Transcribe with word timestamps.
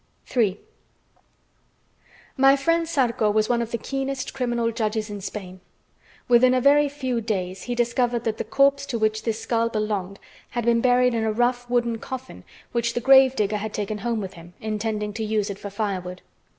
III 0.35 0.59
My 2.35 2.55
friend 2.55 2.87
Zarco 2.87 3.29
was 3.29 3.49
one 3.49 3.61
of 3.61 3.69
the 3.69 3.77
keenest 3.77 4.33
criminal 4.33 4.71
judges 4.71 5.11
in 5.11 5.21
Spain. 5.21 5.59
Within 6.27 6.55
a 6.55 6.59
very 6.59 6.89
few 6.89 7.21
days 7.21 7.61
he 7.65 7.75
discovered 7.75 8.23
that 8.23 8.39
the 8.39 8.43
corpse 8.43 8.87
to 8.87 8.97
which 8.97 9.21
this 9.21 9.39
skull 9.39 9.69
belonged 9.69 10.17
had 10.49 10.65
been 10.65 10.81
buried 10.81 11.13
in 11.13 11.23
a 11.23 11.31
rough 11.31 11.69
wooden 11.69 11.99
coffin 11.99 12.43
which 12.71 12.95
the 12.95 12.99
grave 12.99 13.35
digger 13.35 13.57
had 13.57 13.75
taken 13.75 13.99
home 13.99 14.19
with 14.21 14.33
him, 14.33 14.55
intending 14.59 15.13
to 15.13 15.23
use 15.23 15.51
it 15.51 15.59
for 15.59 15.69
firewood. 15.69 16.23